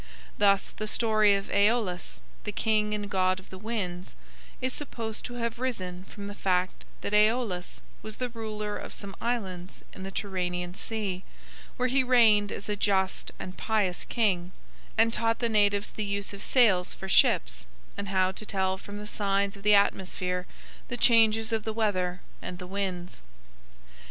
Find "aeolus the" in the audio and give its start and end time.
1.51-2.51